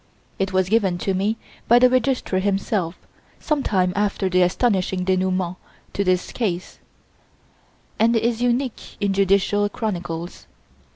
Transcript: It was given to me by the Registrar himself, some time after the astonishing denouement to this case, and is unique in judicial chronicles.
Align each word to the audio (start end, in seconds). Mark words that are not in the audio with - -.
It 0.39 0.51
was 0.51 0.67
given 0.67 0.97
to 0.97 1.13
me 1.13 1.37
by 1.67 1.77
the 1.77 1.87
Registrar 1.87 2.39
himself, 2.41 2.97
some 3.39 3.61
time 3.61 3.93
after 3.95 4.29
the 4.29 4.41
astonishing 4.41 5.03
denouement 5.03 5.57
to 5.93 6.03
this 6.03 6.31
case, 6.31 6.79
and 7.99 8.15
is 8.15 8.41
unique 8.41 8.97
in 8.99 9.13
judicial 9.13 9.69
chronicles. 9.69 10.47